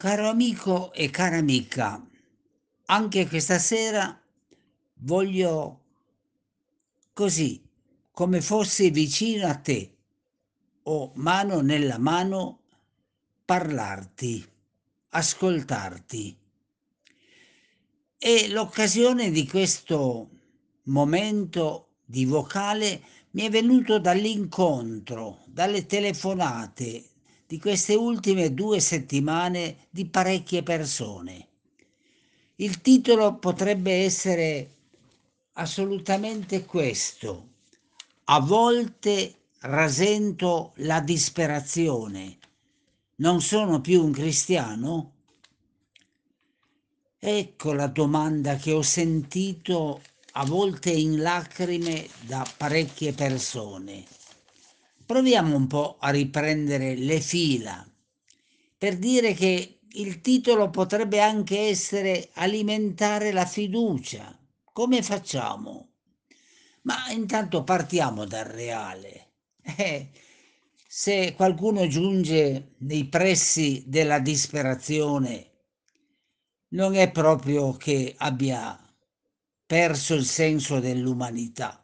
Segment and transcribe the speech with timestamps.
[0.00, 2.00] Caro amico e cara amica,
[2.84, 4.16] anche questa sera
[5.00, 5.80] voglio
[7.12, 7.60] così,
[8.12, 9.96] come fossi vicino a te
[10.84, 12.60] o mano nella mano,
[13.44, 14.48] parlarti,
[15.08, 16.38] ascoltarti.
[18.18, 20.30] E l'occasione di questo
[20.84, 27.07] momento di vocale mi è venuto dall'incontro, dalle telefonate
[27.48, 31.46] di queste ultime due settimane di parecchie persone.
[32.56, 34.74] Il titolo potrebbe essere
[35.54, 37.46] assolutamente questo.
[38.24, 42.36] A volte rasento la disperazione.
[43.16, 45.12] Non sono più un cristiano?
[47.18, 50.02] Ecco la domanda che ho sentito
[50.32, 54.04] a volte in lacrime da parecchie persone.
[55.08, 57.82] Proviamo un po' a riprendere le fila
[58.76, 64.38] per dire che il titolo potrebbe anche essere alimentare la fiducia.
[64.70, 65.92] Come facciamo?
[66.82, 69.30] Ma intanto partiamo dal reale.
[69.62, 70.10] Eh,
[70.86, 75.52] se qualcuno giunge nei pressi della disperazione,
[76.72, 78.78] non è proprio che abbia
[79.64, 81.82] perso il senso dell'umanità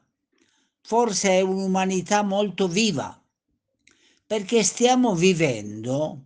[0.87, 3.19] forse è un'umanità molto viva,
[4.27, 6.25] perché stiamo vivendo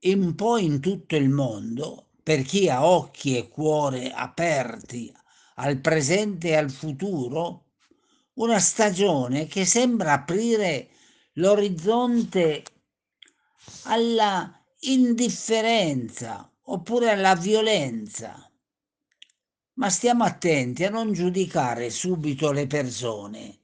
[0.00, 5.12] un po' in tutto il mondo, per chi ha occhi e cuore aperti
[5.56, 7.66] al presente e al futuro,
[8.34, 10.88] una stagione che sembra aprire
[11.34, 12.64] l'orizzonte
[13.84, 18.49] alla indifferenza oppure alla violenza
[19.80, 23.60] ma stiamo attenti a non giudicare subito le persone.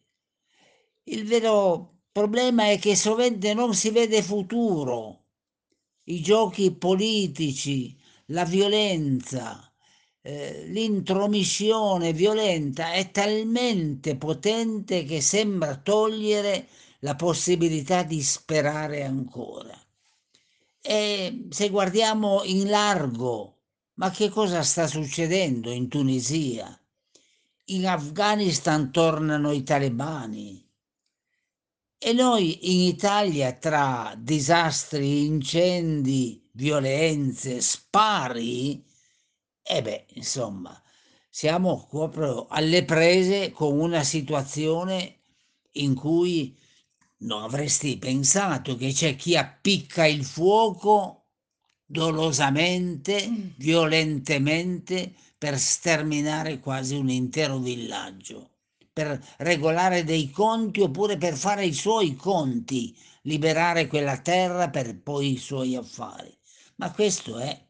[1.05, 5.25] Il vero problema è che sovente non si vede futuro.
[6.05, 7.95] I giochi politici,
[8.27, 9.71] la violenza,
[10.23, 16.67] eh, l'intromissione violenta è talmente potente che sembra togliere
[17.01, 19.79] la possibilità di sperare ancora.
[20.81, 23.56] E se guardiamo in largo
[23.97, 26.79] ma che cosa sta succedendo in Tunisia?
[27.67, 30.65] In Afghanistan tornano i talebani.
[31.99, 38.85] E noi in Italia tra disastri, incendi, violenze, spari,
[39.63, 40.81] e beh, insomma,
[41.31, 45.23] siamo proprio alle prese con una situazione
[45.73, 46.57] in cui
[47.19, 51.26] non avresti pensato che c'è chi appicca il fuoco
[51.87, 53.49] dolosamente, mm.
[53.57, 58.51] violentemente, per sterminare quasi un intero villaggio,
[58.93, 65.33] per regolare dei conti oppure per fare i suoi conti, liberare quella terra per poi
[65.33, 66.37] i suoi affari.
[66.77, 67.65] Ma questo è.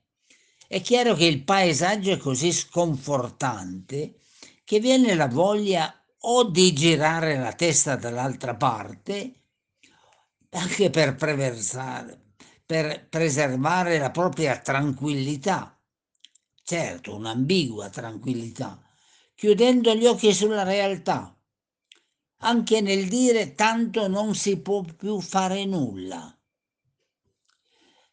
[0.69, 4.21] È chiaro che il paesaggio è così sconfortante
[4.65, 9.43] che viene la voglia o di girare la testa dall'altra parte,
[10.51, 12.26] anche per preversare,
[12.67, 15.81] per preservare la propria tranquillità,
[16.65, 18.83] certo un'ambigua tranquillità,
[19.37, 21.33] chiudendo gli occhi sulla realtà,
[22.39, 26.37] anche nel dire tanto non si può più fare nulla.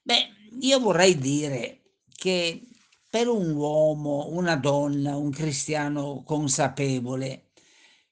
[0.04, 0.28] Beh,
[0.60, 1.82] io vorrei dire
[2.16, 2.64] che
[3.10, 7.50] per un uomo, una donna, un cristiano consapevole,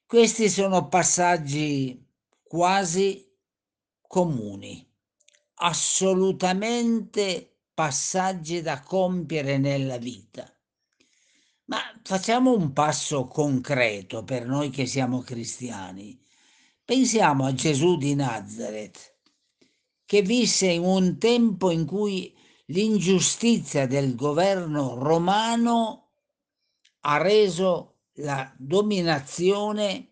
[0.06, 2.04] questi sono passaggi
[2.42, 3.30] quasi
[4.06, 4.91] comuni
[5.64, 10.52] assolutamente passaggi da compiere nella vita.
[11.66, 16.20] Ma facciamo un passo concreto per noi che siamo cristiani.
[16.84, 19.18] Pensiamo a Gesù di Nazareth,
[20.04, 22.36] che visse in un tempo in cui
[22.66, 26.10] l'ingiustizia del governo romano
[27.02, 30.11] ha reso la dominazione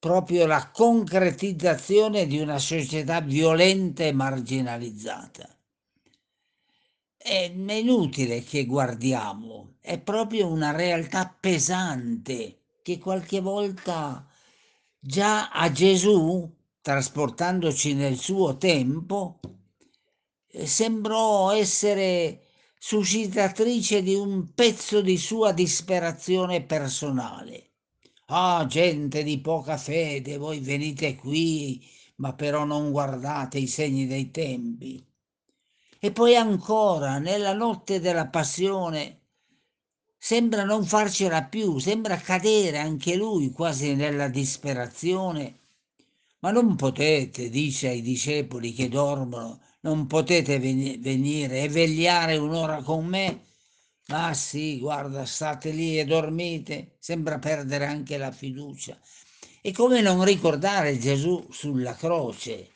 [0.00, 5.46] proprio la concretizzazione di una società violenta e marginalizzata.
[7.18, 14.26] È inutile che guardiamo, è proprio una realtà pesante che qualche volta
[14.98, 16.50] già a Gesù,
[16.80, 19.38] trasportandoci nel suo tempo,
[20.46, 22.46] eh, sembrò essere
[22.78, 27.69] suscitatrice di un pezzo di sua disperazione personale
[28.32, 31.86] Ah, gente di poca fede, voi venite qui,
[32.16, 35.04] ma però non guardate i segni dei tempi.
[35.98, 39.20] E poi ancora, nella notte della passione,
[40.16, 45.58] sembra non farcela più, sembra cadere anche lui quasi nella disperazione.
[46.38, 53.04] Ma non potete, dice ai discepoli che dormono, non potete venire e vegliare un'ora con
[53.06, 53.44] me?
[54.10, 58.98] Ma sì, guarda, state lì e dormite, sembra perdere anche la fiducia.
[59.62, 62.70] E come non ricordare Gesù sulla croce?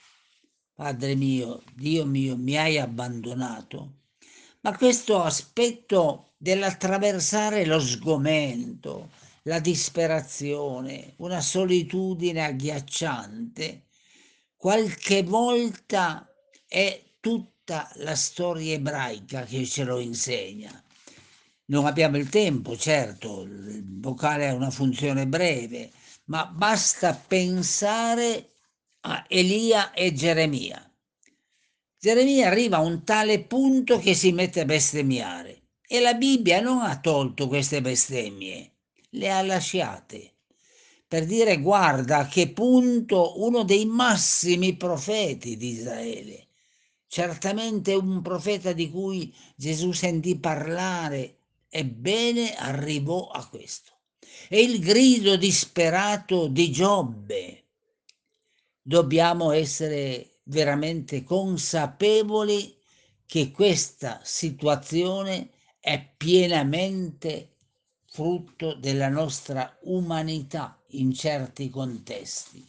[0.73, 4.03] Padre mio, Dio mio, mi hai abbandonato.
[4.61, 9.11] Ma questo aspetto dell'attraversare lo sgomento,
[9.43, 13.87] la disperazione, una solitudine agghiacciante,
[14.57, 16.29] qualche volta
[16.67, 20.84] è tutta la storia ebraica che ce lo insegna.
[21.67, 25.91] Non abbiamo il tempo, certo, il vocale ha una funzione breve,
[26.25, 28.53] ma basta pensare
[29.01, 30.81] a Elia e Geremia.
[31.99, 36.83] Geremia arriva a un tale punto che si mette a bestemmiare e la Bibbia non
[36.83, 38.73] ha tolto queste bestemmie,
[39.11, 40.35] le ha lasciate
[41.15, 46.49] per dire guarda a che punto uno dei massimi profeti di Israele,
[47.07, 51.34] certamente un profeta di cui Gesù sentì parlare,
[51.77, 53.91] ebbene arrivò a questo.
[54.49, 57.65] E il grido disperato di Giobbe.
[58.81, 62.77] Dobbiamo essere veramente consapevoli
[63.27, 65.51] che questa situazione
[65.81, 67.57] è pienamente
[68.07, 72.65] frutto della nostra umanità in certi contesti.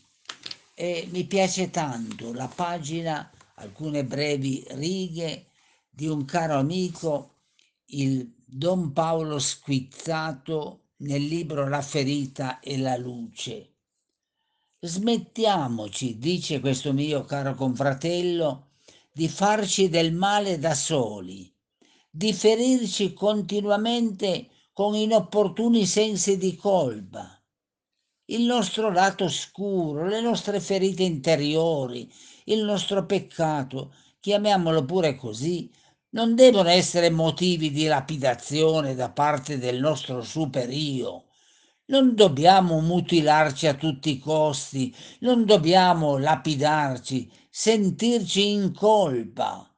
[0.73, 5.49] E mi piace tanto la pagina, alcune brevi righe
[5.87, 7.33] di un caro amico,
[7.89, 13.73] il Don Paolo Squizzato nel libro La ferita e la luce.
[14.79, 18.73] Smettiamoci, dice questo mio caro confratello,
[19.11, 21.51] di farci del male da soli,
[22.07, 27.41] di ferirci continuamente con inopportuni sensi di colpa.
[28.25, 32.11] Il nostro lato oscuro, le nostre ferite interiori,
[32.45, 35.71] il nostro peccato, chiamiamolo pure così,
[36.15, 41.25] non devono essere motivi di lapidazione da parte del nostro superio.
[41.87, 49.69] Non dobbiamo mutilarci a tutti i costi, non dobbiamo lapidarci, sentirci in colpa.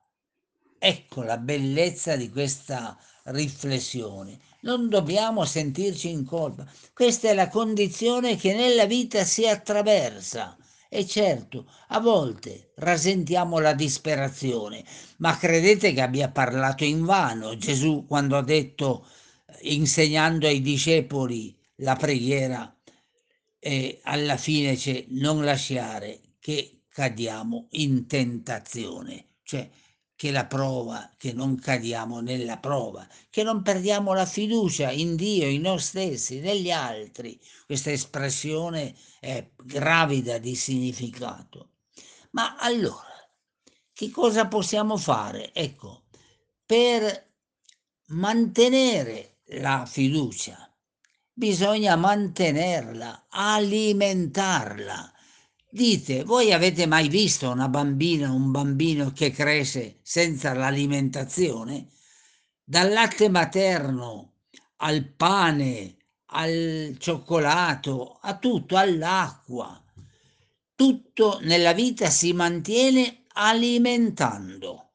[0.78, 6.70] Ecco la bellezza di questa riflessione non dobbiamo sentirci in colpa.
[6.94, 10.58] Questa è la condizione che nella vita si attraversa.
[10.90, 14.84] E certo, a volte rasentiamo la disperazione,
[15.18, 19.06] ma credete che abbia parlato in vano Gesù quando ha detto,
[19.62, 22.74] insegnando ai discepoli la preghiera,
[23.60, 29.26] e alla fine c'è non lasciare che cadiamo in tentazione.
[29.44, 29.70] Cioè,
[30.18, 35.48] che la prova, che non cadiamo nella prova, che non perdiamo la fiducia in Dio,
[35.48, 37.40] in noi stessi, negli altri.
[37.68, 41.74] Questa espressione è gravida di significato.
[42.32, 43.30] Ma allora,
[43.94, 45.54] che cosa possiamo fare?
[45.54, 46.06] Ecco,
[46.66, 47.34] per
[48.08, 50.76] mantenere la fiducia,
[51.32, 55.14] bisogna mantenerla, alimentarla,
[55.78, 61.90] Dite, voi avete mai visto una bambina, un bambino che cresce senza l'alimentazione?
[62.64, 64.38] Dal latte materno
[64.78, 65.98] al pane,
[66.32, 69.80] al cioccolato, a tutto, all'acqua.
[70.74, 74.94] Tutto nella vita si mantiene alimentando.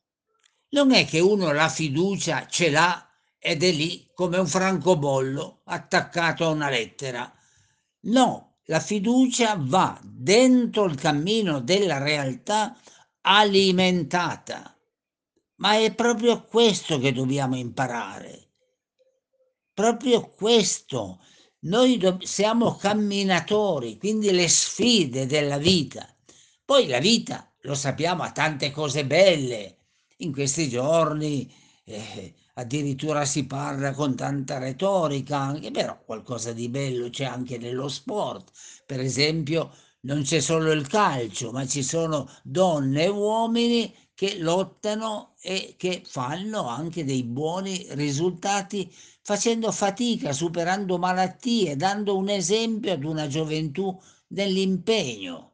[0.70, 6.44] Non è che uno la fiducia ce l'ha ed è lì come un francobollo attaccato
[6.44, 7.32] a una lettera.
[8.06, 12.76] No, la fiducia va dentro il cammino della realtà
[13.22, 14.76] alimentata.
[15.56, 18.50] Ma è proprio questo che dobbiamo imparare.
[19.72, 21.20] Proprio questo.
[21.60, 26.08] Noi do- siamo camminatori, quindi le sfide della vita.
[26.64, 29.76] Poi la vita, lo sappiamo, ha tante cose belle.
[30.18, 31.52] In questi giorni
[31.84, 37.88] eh, addirittura si parla con tanta retorica anche, però qualcosa di bello c'è anche nello
[37.88, 38.50] sport.
[38.86, 45.34] Per esempio, non c'è solo il calcio, ma ci sono donne e uomini che lottano
[45.40, 48.92] e che fanno anche dei buoni risultati
[49.22, 55.51] facendo fatica, superando malattie, dando un esempio ad una gioventù dell'impegno.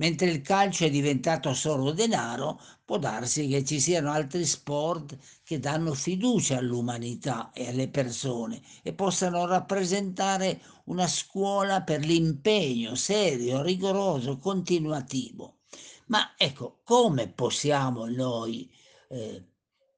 [0.00, 5.14] Mentre il calcio è diventato solo denaro, può darsi che ci siano altri sport
[5.44, 13.60] che danno fiducia all'umanità e alle persone e possano rappresentare una scuola per l'impegno serio,
[13.60, 15.58] rigoroso, continuativo.
[16.06, 18.70] Ma ecco, come possiamo noi...
[19.10, 19.44] Eh,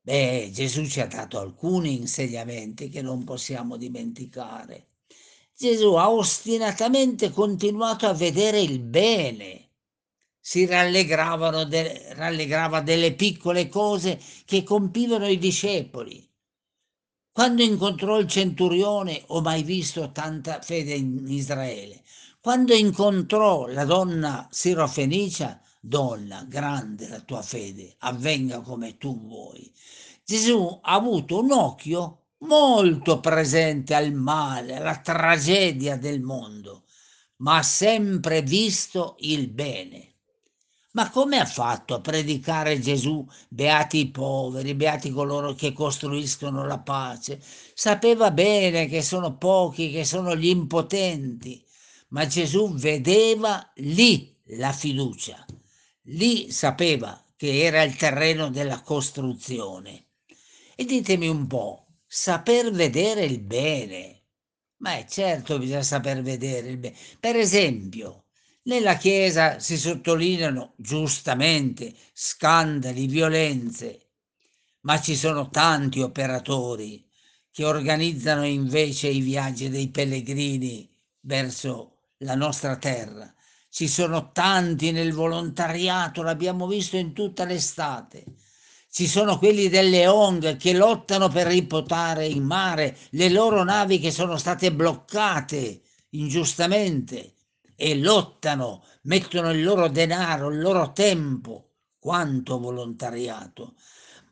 [0.00, 4.88] beh, Gesù ci ha dato alcuni insegnamenti che non possiamo dimenticare.
[5.56, 9.61] Gesù ha ostinatamente continuato a vedere il bene
[10.44, 16.28] si rallegravano de, rallegrava delle piccole cose che compivano i discepoli.
[17.30, 22.02] Quando incontrò il centurione ho mai visto tanta fede in Israele.
[22.40, 29.72] Quando incontrò la donna sirofenicia, donna, grande la tua fede, avvenga come tu vuoi.
[30.24, 36.82] Gesù ha avuto un occhio molto presente al male, alla tragedia del mondo,
[37.36, 40.11] ma ha sempre visto il bene.
[40.94, 46.80] Ma come ha fatto a predicare Gesù, beati i poveri, beati coloro che costruiscono la
[46.80, 47.40] pace?
[47.74, 51.64] Sapeva bene che sono pochi, che sono gli impotenti,
[52.08, 55.44] ma Gesù vedeva lì la fiducia,
[56.02, 60.08] lì sapeva che era il terreno della costruzione.
[60.76, 64.24] E ditemi un po', saper vedere il bene.
[64.82, 66.96] Ma è certo bisogna saper vedere il bene.
[67.18, 68.21] Per esempio,
[68.64, 74.10] nella Chiesa si sottolineano giustamente scandali, violenze,
[74.82, 77.04] ma ci sono tanti operatori
[77.50, 80.88] che organizzano invece i viaggi dei pellegrini
[81.20, 83.32] verso la nostra terra.
[83.68, 88.24] Ci sono tanti nel volontariato, l'abbiamo visto in tutta l'estate.
[88.90, 94.10] Ci sono quelli delle ONG che lottano per riportare in mare le loro navi che
[94.10, 97.36] sono state bloccate ingiustamente
[97.82, 103.74] e lottano, mettono il loro denaro, il loro tempo, quanto volontariato.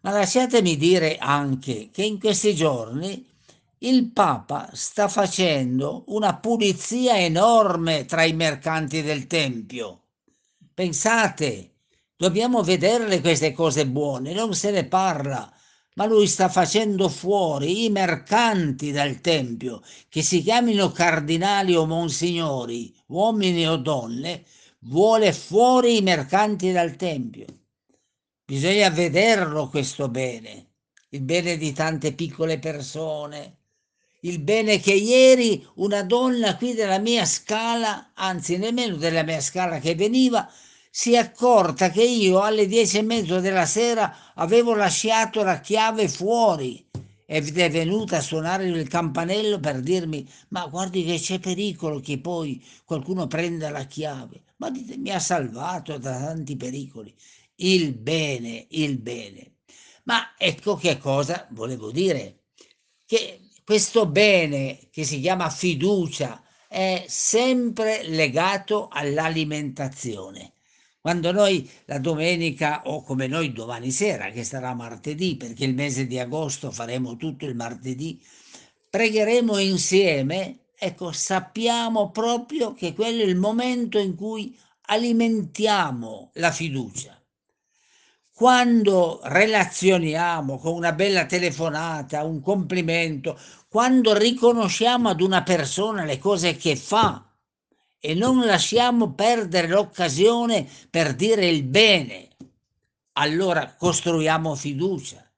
[0.02, 3.28] Ma lasciatemi dire anche che in questi giorni
[3.78, 10.02] il Papa sta facendo una pulizia enorme tra i mercanti del Tempio.
[10.73, 11.73] Pensate,
[12.14, 15.52] dobbiamo vederle queste cose buone, non se ne parla,
[15.94, 22.94] ma lui sta facendo fuori i mercanti dal Tempio, che si chiamino cardinali o monsignori,
[23.06, 24.44] uomini o donne,
[24.80, 27.47] vuole fuori i mercanti dal Tempio.
[28.44, 30.70] Bisogna vederlo questo bene,
[31.11, 33.59] il bene di tante piccole persone,
[34.23, 39.78] il bene che ieri una donna qui della mia scala, anzi nemmeno della mia scala
[39.78, 40.50] che veniva,
[40.92, 46.09] si è accorta che io alle dieci e mezzo della sera avevo lasciato la chiave
[46.09, 46.85] fuori
[47.25, 52.18] ed è venuta a suonare il campanello per dirmi ma guardi che c'è pericolo che
[52.18, 54.42] poi qualcuno prenda la chiave.
[54.56, 57.14] Ma dite, mi ha salvato da tanti pericoli.
[57.56, 59.59] Il bene, il bene.
[60.04, 62.47] Ma ecco che cosa volevo dire.
[63.06, 70.54] Che questo bene che si chiama fiducia è sempre legato all'alimentazione.
[71.02, 76.07] Quando noi la domenica o come noi domani sera, che sarà martedì, perché il mese
[76.07, 78.23] di agosto faremo tutto il martedì,
[78.90, 87.19] pregheremo insieme, ecco, sappiamo proprio che quello è il momento in cui alimentiamo la fiducia.
[88.35, 93.38] Quando relazioniamo con una bella telefonata, un complimento,
[93.69, 97.29] quando riconosciamo ad una persona le cose che fa,
[98.00, 102.28] e non lasciamo perdere l'occasione per dire il bene,
[103.12, 105.30] allora costruiamo fiducia.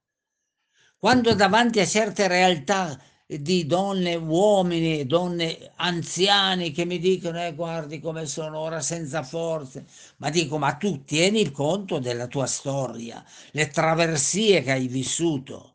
[0.96, 7.98] Quando davanti a certe realtà di donne, uomini, donne anziani che mi dicono eh, guardi
[7.98, 9.86] come sono ora senza forze,
[10.18, 15.70] ma dico ma tu tieni conto della tua storia, le traversie che hai vissuto.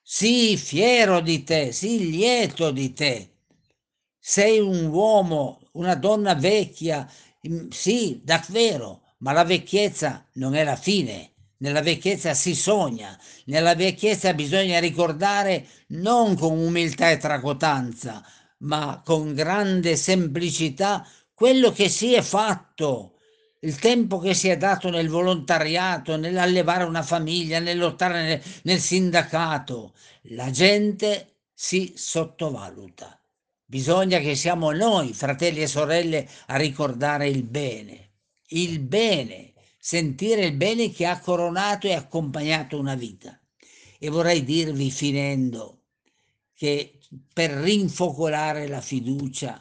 [0.00, 3.30] Sii fiero di te, sii lieto di te.
[4.18, 7.08] Sei un uomo una donna vecchia,
[7.70, 11.30] sì, davvero, ma la vecchiezza non è la fine.
[11.58, 18.22] Nella vecchiezza si sogna, nella vecchiezza bisogna ricordare non con umiltà e tracotanza,
[18.58, 23.18] ma con grande semplicità quello che si è fatto,
[23.60, 28.80] il tempo che si è dato nel volontariato, nell'allevare una famiglia, nel lottare nel, nel
[28.80, 29.94] sindacato.
[30.28, 33.18] La gente si sottovaluta.
[33.74, 38.10] Bisogna che siamo noi, fratelli e sorelle, a ricordare il bene,
[38.50, 43.36] il bene, sentire il bene che ha coronato e accompagnato una vita.
[43.98, 45.86] E vorrei dirvi, finendo,
[46.54, 47.00] che
[47.32, 49.60] per rinfocolare la fiducia,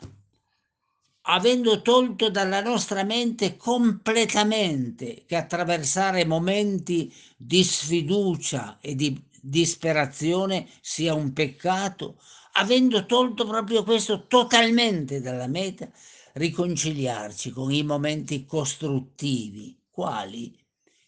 [1.22, 11.16] avendo tolto dalla nostra mente completamente che attraversare momenti di sfiducia e di disperazione sia
[11.16, 12.20] un peccato,
[12.54, 15.90] avendo tolto proprio questo totalmente dalla meta,
[16.34, 20.56] riconciliarci con i momenti costruttivi, quali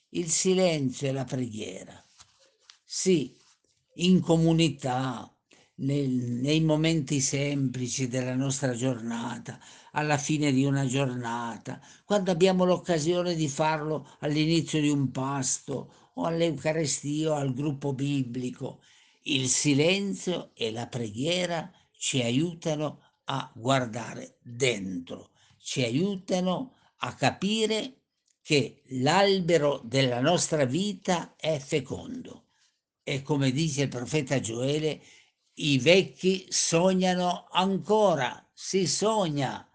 [0.10, 2.04] il silenzio e la preghiera.
[2.84, 3.36] Sì,
[3.96, 5.30] in comunità,
[5.78, 9.60] nel nei momenti semplici della nostra giornata,
[9.92, 16.24] alla fine di una giornata, quando abbiamo l'occasione di farlo all'inizio di un pasto o
[16.26, 18.82] all'Eucarestia o al gruppo biblico.
[19.28, 28.02] Il silenzio e la preghiera ci aiutano a guardare dentro, ci aiutano a capire
[28.44, 32.46] che l'albero della nostra vita è fecondo
[33.02, 35.02] e come dice il profeta Gioele,
[35.56, 39.68] i vecchi sognano ancora, si sogna.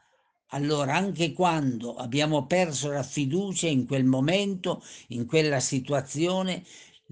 [0.52, 6.64] Allora anche quando abbiamo perso la fiducia in quel momento, in quella situazione,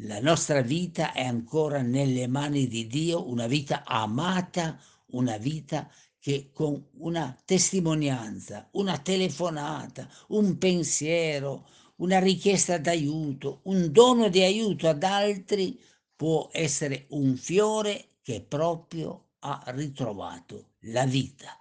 [0.02, 4.78] la nostra vita è ancora nelle mani di Dio, una vita amata,
[5.12, 5.90] una vita
[6.20, 14.88] che con una testimonianza, una telefonata, un pensiero, una richiesta d'aiuto, un dono di aiuto
[14.88, 15.80] ad altri
[16.14, 21.60] può essere un fiore che proprio ha ritrovato la vita.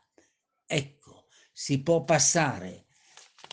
[0.66, 2.86] Ecco, si può passare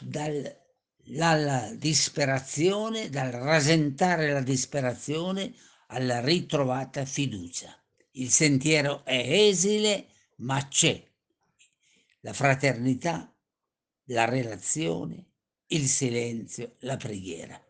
[0.02, 0.63] dal,
[1.04, 5.54] dalla disperazione, dal rasentare la disperazione
[5.88, 7.76] alla ritrovata fiducia.
[8.12, 10.06] Il sentiero è esile,
[10.36, 11.02] ma c'è
[12.20, 13.32] la fraternità,
[14.08, 15.32] la relazione,
[15.68, 17.60] il silenzio, la preghiera.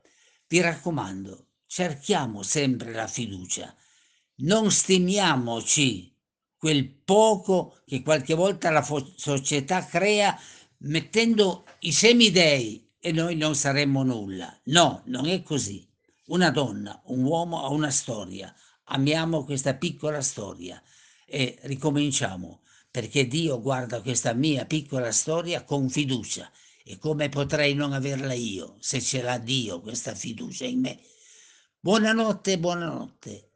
[0.46, 3.74] Vi raccomando, cerchiamo sempre la fiducia,
[4.36, 6.12] non stimiamoci
[6.56, 8.82] quel poco che qualche volta la
[9.16, 10.38] società crea
[10.78, 14.58] mettendo i semidei e noi non saremmo nulla.
[14.64, 15.86] No, non è così.
[16.28, 18.50] Una donna, un uomo ha una storia.
[18.84, 20.82] Amiamo questa piccola storia
[21.26, 26.50] e ricominciamo perché Dio guarda questa mia piccola storia con fiducia
[26.82, 30.98] e come potrei non averla io se ce l'ha Dio questa fiducia in me?
[31.80, 33.50] Buonanotte, buonanotte.